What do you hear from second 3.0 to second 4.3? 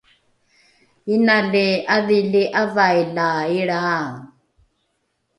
la ilrae